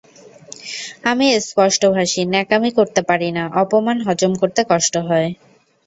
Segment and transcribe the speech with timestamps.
[1.03, 5.29] আমি স্পষ্টভাষী, ন্যাকামি করতে পারি না, অপমান হজম করতে কষ্ট হয়।